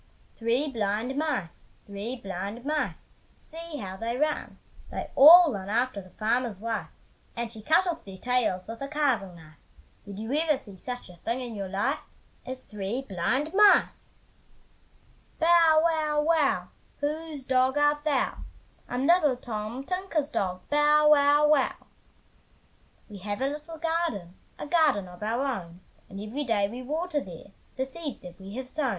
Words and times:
Three 0.35 0.67
blind 0.71 1.15
mice, 1.15 1.65
three 1.85 2.15
blind 2.15 2.65
mice, 2.65 3.11
See 3.39 3.77
how 3.77 3.97
they 3.97 4.17
run! 4.17 4.57
They 4.89 5.11
all 5.15 5.53
run 5.53 5.69
after 5.69 6.01
the 6.01 6.09
farmer's 6.09 6.59
wife, 6.59 6.89
And 7.35 7.53
she 7.53 7.61
cut 7.61 7.85
off 7.85 8.03
their 8.03 8.17
tails 8.17 8.65
with 8.65 8.81
a 8.81 8.87
carving 8.87 9.35
knife, 9.35 9.59
Did 10.03 10.17
you 10.17 10.33
ever 10.33 10.57
see 10.57 10.75
such 10.75 11.07
a 11.07 11.17
thing 11.17 11.39
in 11.39 11.53
your 11.53 11.69
life 11.69 11.99
As 12.47 12.63
three 12.65 13.03
blind 13.03 13.53
mice! 13.53 14.15
Bow, 15.39 15.81
wow, 15.83 16.23
wow! 16.23 16.69
Whose 16.97 17.45
dog 17.45 17.77
art 17.77 18.03
thou? 18.03 18.37
"I'm 18.89 19.05
little 19.05 19.35
Tom 19.37 19.83
Tinker's 19.83 20.29
dog, 20.29 20.61
Bow, 20.71 21.09
wow, 21.11 21.47
wow!" 21.47 21.75
We 23.07 23.19
have 23.19 23.39
a 23.39 23.45
little 23.47 23.77
garden, 23.77 24.33
A 24.57 24.65
garden 24.65 25.07
of 25.07 25.21
our 25.21 25.45
own, 25.45 25.81
And 26.09 26.19
every 26.19 26.43
day 26.43 26.67
we 26.67 26.81
water 26.81 27.19
there 27.21 27.51
The 27.75 27.85
seeds 27.85 28.23
that 28.23 28.39
we 28.41 28.55
have 28.55 28.67
sown. 28.67 28.89